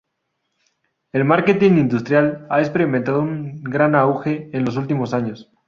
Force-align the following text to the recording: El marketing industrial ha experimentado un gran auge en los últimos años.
El 1.13 1.25
marketing 1.25 1.73
industrial 1.77 2.47
ha 2.49 2.59
experimentado 2.59 3.21
un 3.21 3.61
gran 3.61 3.93
auge 3.93 4.49
en 4.51 4.65
los 4.65 4.75
últimos 4.75 5.13
años. 5.13 5.51